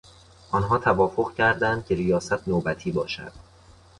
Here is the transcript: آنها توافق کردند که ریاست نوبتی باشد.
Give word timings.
آنها 0.51 0.77
توافق 0.77 1.33
کردند 1.33 1.85
که 1.85 1.95
ریاست 1.95 2.47
نوبتی 2.47 2.91
باشد. 2.91 3.31